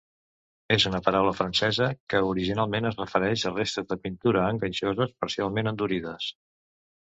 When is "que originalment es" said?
2.13-2.97